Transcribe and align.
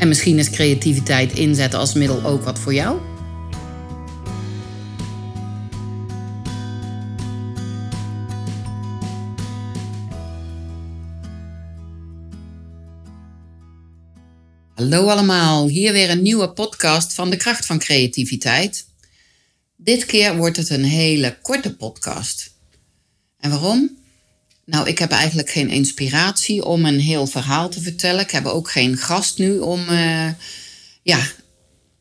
En 0.00 0.08
misschien 0.08 0.38
is 0.38 0.50
creativiteit 0.50 1.32
inzetten 1.32 1.78
als 1.78 1.94
middel 1.94 2.24
ook 2.24 2.42
wat 2.42 2.58
voor 2.58 2.74
jou? 2.74 3.00
Hallo 14.74 15.08
allemaal, 15.08 15.68
hier 15.68 15.92
weer 15.92 16.10
een 16.10 16.22
nieuwe 16.22 16.52
podcast 16.52 17.14
van 17.14 17.30
de 17.30 17.36
kracht 17.36 17.66
van 17.66 17.78
creativiteit. 17.78 18.86
Dit 19.76 20.06
keer 20.06 20.36
wordt 20.36 20.56
het 20.56 20.70
een 20.70 20.84
hele 20.84 21.38
korte 21.42 21.76
podcast. 21.76 22.54
En 23.38 23.50
waarom? 23.50 23.99
Nou, 24.70 24.88
ik 24.88 24.98
heb 24.98 25.10
eigenlijk 25.10 25.50
geen 25.50 25.68
inspiratie 25.68 26.64
om 26.64 26.84
een 26.84 27.00
heel 27.00 27.26
verhaal 27.26 27.68
te 27.68 27.80
vertellen. 27.80 28.20
Ik 28.20 28.30
heb 28.30 28.46
ook 28.46 28.70
geen 28.70 28.96
gast 28.96 29.38
nu 29.38 29.58
om, 29.58 29.88
uh, 29.88 30.28
ja, 31.02 31.20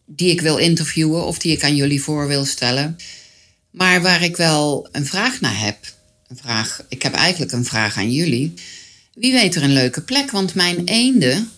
die 0.05 0.31
ik 0.31 0.41
wil 0.41 0.57
interviewen 0.57 1.25
of 1.25 1.39
die 1.39 1.51
ik 1.51 1.63
aan 1.63 1.75
jullie 1.75 2.01
voor 2.01 2.27
wil 2.27 2.45
stellen. 2.45 2.97
Maar 3.71 4.01
waar 4.01 4.23
ik 4.23 4.37
wel 4.37 4.87
een 4.91 5.05
vraag 5.05 5.41
naar 5.41 5.59
heb. 5.59 5.77
Een 6.27 6.37
vraag, 6.37 6.85
ik 6.89 7.01
heb 7.01 7.13
eigenlijk 7.13 7.51
een 7.51 7.65
vraag 7.65 7.97
aan 7.97 8.11
jullie. 8.11 8.53
Wie 9.13 9.31
weet 9.31 9.55
er 9.55 9.63
een 9.63 9.73
leuke 9.73 10.01
plek, 10.01 10.31
want 10.31 10.55
mijn 10.55 10.85
eenden 10.85 11.49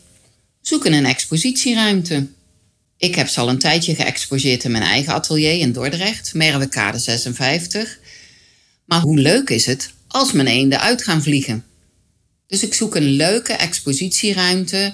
zoeken 0.62 0.94
een 0.94 1.06
expositieruimte. 1.06 2.28
Ik 2.98 3.16
heb 3.16 3.28
ze 3.28 3.40
al 3.40 3.50
een 3.50 3.60
tijdje 3.60 3.96
geëxposeerd 3.96 4.64
in 4.64 4.72
mijn 4.72 4.84
eigen 4.84 5.14
atelier 5.14 5.60
in 5.60 5.72
Dordrecht, 5.72 6.34
Merwekade 6.34 7.00
56. 7.00 8.00
Maar 8.86 9.02
hoe 9.02 9.20
leuk 9.20 9.50
is 9.50 9.66
het 9.66 9.94
als 10.12 10.32
mijn 10.32 10.48
eenden 10.48 10.80
uit 10.80 11.04
gaan 11.04 11.24
vliegen? 11.24 11.66
Dus 12.48 12.64
ik 12.64 12.74
zoek 12.74 12.96
een 12.96 13.10
leuke 13.10 13.54
expositieruimte 13.54 14.94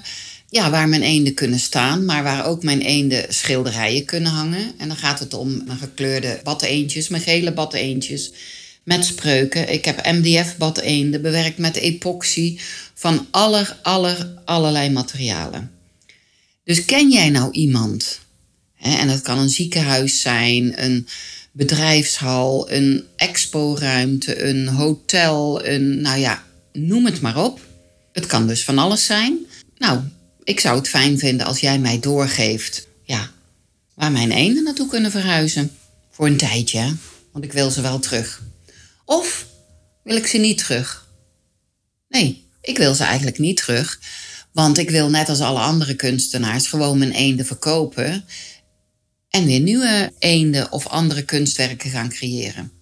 ja, 0.50 0.70
waar 0.70 0.88
mijn 0.88 1.02
eenden 1.02 1.34
kunnen 1.34 1.58
staan, 1.58 2.04
maar 2.04 2.22
waar 2.22 2.46
ook 2.46 2.62
mijn 2.62 2.80
eenden 2.80 3.34
schilderijen 3.34 4.04
kunnen 4.04 4.32
hangen. 4.32 4.72
En 4.78 4.88
dan 4.88 4.96
gaat 4.96 5.18
het 5.18 5.34
om 5.34 5.62
mijn 5.66 5.78
gekleurde 5.78 6.40
badeentjes, 6.44 7.08
mijn 7.08 7.22
gele 7.22 7.52
badeentjes 7.52 8.32
met 8.84 9.04
spreuken. 9.04 9.72
Ik 9.72 9.84
heb 9.84 10.06
MDF 10.06 10.56
badeenden 10.56 11.22
bewerkt 11.22 11.58
met 11.58 11.76
epoxy 11.76 12.58
van 12.94 13.26
aller, 13.30 13.78
aller, 13.82 14.32
allerlei 14.44 14.90
materialen. 14.90 15.70
Dus 16.64 16.84
ken 16.84 17.10
jij 17.10 17.30
nou 17.30 17.52
iemand? 17.52 18.26
en 18.78 19.08
dat 19.08 19.22
kan 19.22 19.38
een 19.38 19.48
ziekenhuis 19.48 20.20
zijn, 20.20 20.84
een 20.84 21.06
bedrijfshal, 21.58 22.70
een 22.70 23.04
exporuimte, 23.16 24.44
een 24.44 24.68
hotel, 24.68 25.66
een, 25.66 26.00
nou 26.00 26.18
ja, 26.18 26.42
noem 26.72 27.04
het 27.04 27.20
maar 27.20 27.36
op. 27.36 27.60
Het 28.12 28.26
kan 28.26 28.46
dus 28.46 28.64
van 28.64 28.78
alles 28.78 29.04
zijn. 29.04 29.38
Nou, 29.78 30.00
ik 30.44 30.60
zou 30.60 30.76
het 30.76 30.88
fijn 30.88 31.18
vinden 31.18 31.46
als 31.46 31.60
jij 31.60 31.78
mij 31.78 32.00
doorgeeft, 32.00 32.86
ja, 33.04 33.30
waar 33.94 34.12
mijn 34.12 34.30
eenden 34.30 34.64
naartoe 34.64 34.88
kunnen 34.88 35.10
verhuizen. 35.10 35.70
Voor 36.10 36.26
een 36.26 36.36
tijdje, 36.36 36.94
want 37.32 37.44
ik 37.44 37.52
wil 37.52 37.70
ze 37.70 37.80
wel 37.80 37.98
terug. 37.98 38.42
Of 39.04 39.46
wil 40.04 40.16
ik 40.16 40.26
ze 40.26 40.38
niet 40.38 40.58
terug? 40.58 41.06
Nee, 42.08 42.44
ik 42.60 42.78
wil 42.78 42.94
ze 42.94 43.04
eigenlijk 43.04 43.38
niet 43.38 43.56
terug. 43.56 44.00
Want 44.52 44.78
ik 44.78 44.90
wil 44.90 45.10
net 45.10 45.28
als 45.28 45.40
alle 45.40 45.60
andere 45.60 45.94
kunstenaars 45.94 46.66
gewoon 46.66 46.98
mijn 46.98 47.12
eenden 47.12 47.46
verkopen. 47.46 48.24
En 49.30 49.44
weer 49.44 49.60
nieuwe 49.60 50.12
eenden 50.18 50.72
of 50.72 50.86
andere 50.86 51.22
kunstwerken 51.22 51.90
gaan 51.90 52.08
creëren. 52.08 52.72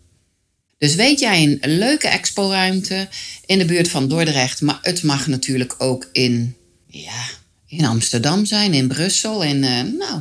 Dus 0.79 0.95
weet 0.95 1.21
jij 1.21 1.43
een 1.43 1.79
leuke 1.79 2.09
exporuimte 2.09 3.09
in 3.47 3.59
de 3.59 3.65
buurt 3.65 3.89
van 3.89 4.09
Dordrecht. 4.09 4.61
Maar 4.61 4.79
het 4.83 5.03
mag 5.03 5.27
natuurlijk 5.27 5.75
ook 5.79 6.09
in, 6.13 6.57
ja, 6.87 7.25
in 7.67 7.85
Amsterdam 7.85 8.45
zijn, 8.45 8.75
in 8.75 8.89
Brussel. 8.89 9.45
En 9.45 9.57
uh, 9.57 9.99
nou, 9.99 10.21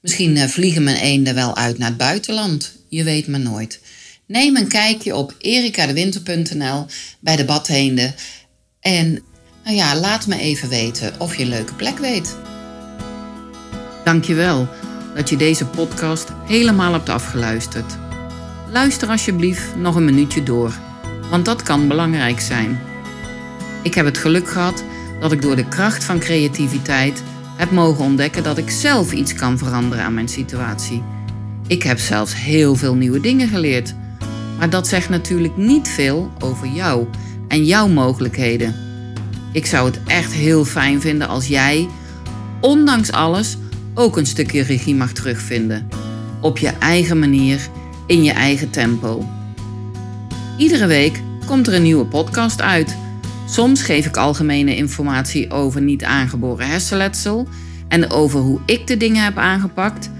misschien 0.00 0.36
uh, 0.36 0.44
vliegen 0.44 0.82
mijn 0.82 0.96
eenden 0.96 1.34
wel 1.34 1.56
uit 1.56 1.78
naar 1.78 1.88
het 1.88 1.96
buitenland. 1.96 2.72
Je 2.88 3.04
weet 3.04 3.26
maar 3.26 3.40
nooit. 3.40 3.80
Neem 4.26 4.56
een 4.56 4.68
kijkje 4.68 5.16
op 5.16 5.34
erikadewinter.nl 5.38 6.86
bij 7.20 7.36
de 7.36 7.44
badheenden. 7.44 8.14
En 8.80 9.22
nou 9.64 9.76
ja, 9.76 9.96
laat 9.96 10.26
me 10.26 10.38
even 10.38 10.68
weten 10.68 11.20
of 11.20 11.36
je 11.36 11.42
een 11.42 11.48
leuke 11.48 11.74
plek 11.74 11.98
weet. 11.98 12.36
Dankjewel 14.04 14.68
dat 15.14 15.28
je 15.28 15.36
deze 15.36 15.66
podcast 15.66 16.32
helemaal 16.44 16.92
hebt 16.92 17.08
afgeluisterd. 17.08 17.96
Luister 18.70 19.08
alsjeblieft 19.08 19.76
nog 19.76 19.94
een 19.94 20.04
minuutje 20.04 20.42
door, 20.42 20.72
want 21.30 21.44
dat 21.44 21.62
kan 21.62 21.88
belangrijk 21.88 22.40
zijn. 22.40 22.80
Ik 23.82 23.94
heb 23.94 24.04
het 24.04 24.18
geluk 24.18 24.48
gehad 24.48 24.84
dat 25.20 25.32
ik 25.32 25.42
door 25.42 25.56
de 25.56 25.68
kracht 25.68 26.04
van 26.04 26.18
creativiteit 26.18 27.22
heb 27.56 27.70
mogen 27.70 28.04
ontdekken 28.04 28.42
dat 28.42 28.58
ik 28.58 28.70
zelf 28.70 29.12
iets 29.12 29.34
kan 29.34 29.58
veranderen 29.58 30.04
aan 30.04 30.14
mijn 30.14 30.28
situatie. 30.28 31.02
Ik 31.66 31.82
heb 31.82 31.98
zelfs 31.98 32.34
heel 32.34 32.74
veel 32.74 32.94
nieuwe 32.94 33.20
dingen 33.20 33.48
geleerd. 33.48 33.94
Maar 34.58 34.70
dat 34.70 34.88
zegt 34.88 35.08
natuurlijk 35.08 35.56
niet 35.56 35.88
veel 35.88 36.32
over 36.38 36.66
jou 36.66 37.06
en 37.48 37.64
jouw 37.64 37.88
mogelijkheden. 37.88 38.74
Ik 39.52 39.66
zou 39.66 39.86
het 39.86 40.00
echt 40.06 40.32
heel 40.32 40.64
fijn 40.64 41.00
vinden 41.00 41.28
als 41.28 41.46
jij, 41.46 41.88
ondanks 42.60 43.12
alles, 43.12 43.56
ook 43.98 44.16
een 44.16 44.26
stukje 44.26 44.62
regie 44.62 44.94
mag 44.94 45.12
terugvinden. 45.12 45.88
Op 46.40 46.58
je 46.58 46.68
eigen 46.68 47.18
manier, 47.18 47.68
in 48.06 48.22
je 48.22 48.32
eigen 48.32 48.70
tempo. 48.70 49.28
Iedere 50.58 50.86
week 50.86 51.22
komt 51.46 51.66
er 51.66 51.74
een 51.74 51.82
nieuwe 51.82 52.06
podcast 52.06 52.60
uit. 52.60 52.96
Soms 53.46 53.82
geef 53.82 54.06
ik 54.06 54.16
algemene 54.16 54.76
informatie 54.76 55.50
over 55.50 55.80
niet 55.80 56.04
aangeboren 56.04 56.68
hersenletsel 56.68 57.48
en 57.88 58.10
over 58.10 58.40
hoe 58.40 58.60
ik 58.66 58.86
de 58.86 58.96
dingen 58.96 59.24
heb 59.24 59.38
aangepakt. 59.38 60.10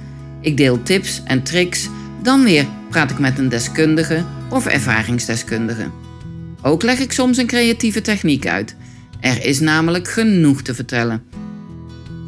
Ik 0.41 0.57
deel 0.57 0.83
tips 0.83 1.23
en 1.25 1.43
tricks. 1.43 1.89
Dan 2.23 2.45
weer 2.45 2.67
praat 2.91 3.11
ik 3.11 3.19
met 3.19 3.39
een 3.39 3.49
deskundige 3.49 4.25
of 4.51 4.67
ervaringsdeskundige. 4.67 5.91
Ook 6.63 6.83
leg 6.83 6.99
ik 6.99 7.13
soms 7.13 7.37
een 7.37 7.47
creatieve 7.47 8.01
techniek 8.01 8.47
uit. 8.47 8.77
Er 9.21 9.45
is 9.45 9.61
namelijk 9.61 10.09
genoeg 10.09 10.63
te 10.63 10.75
vertellen. 10.75 11.23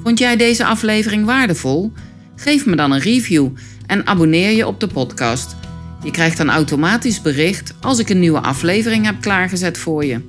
Vond 0.03 0.19
jij 0.19 0.37
deze 0.37 0.65
aflevering 0.65 1.25
waardevol? 1.25 1.93
Geef 2.37 2.67
me 2.67 2.77
dan 2.77 2.93
een 2.93 3.01
review 3.01 3.49
en 3.87 4.07
abonneer 4.07 4.51
je 4.51 4.67
op 4.67 4.81
de 4.81 4.87
podcast. 4.87 5.57
Je 6.03 6.11
krijgt 6.11 6.37
dan 6.37 6.51
automatisch 6.51 7.23
bericht 7.23 7.75
als 7.81 7.99
ik 7.99 8.09
een 8.09 8.21
nieuwe 8.21 8.41
aflevering 8.41 9.05
heb 9.05 9.21
klaargezet 9.21 9.79
voor 9.79 10.05
je. 10.05 10.21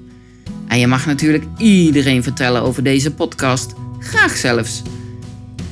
En 0.67 0.79
je 0.79 0.87
mag 0.87 1.05
natuurlijk 1.05 1.43
iedereen 1.57 2.23
vertellen 2.23 2.61
over 2.61 2.83
deze 2.83 3.13
podcast. 3.13 3.73
Graag 3.99 4.37
zelfs. 4.37 4.81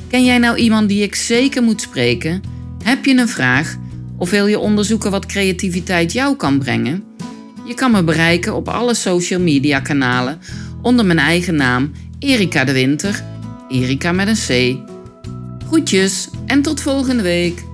Ken 0.08 0.24
jij 0.24 0.38
nou 0.38 0.56
iemand 0.56 0.88
die 0.88 1.02
ik 1.02 1.14
zeker 1.14 1.62
moet 1.62 1.80
spreken? 1.80 2.42
Heb 2.82 3.04
je 3.04 3.16
een 3.16 3.28
vraag? 3.28 3.76
Of 4.16 4.30
wil 4.30 4.46
je 4.46 4.58
onderzoeken 4.58 5.10
wat 5.10 5.26
creativiteit 5.26 6.12
jou 6.12 6.36
kan 6.36 6.58
brengen? 6.58 7.04
Je 7.66 7.74
kan 7.74 7.90
me 7.90 8.04
bereiken 8.04 8.54
op 8.54 8.68
alle 8.68 8.94
social 8.94 9.40
media 9.40 9.80
kanalen 9.80 10.38
onder 10.82 11.06
mijn 11.06 11.18
eigen 11.18 11.54
naam 11.54 11.92
Erika 12.18 12.64
de 12.64 12.72
Winter, 12.72 13.22
Erika 13.70 14.12
met 14.12 14.28
een 14.28 14.34
C. 14.34 14.78
Groetjes 15.66 16.28
en 16.46 16.62
tot 16.62 16.80
volgende 16.80 17.22
week. 17.22 17.69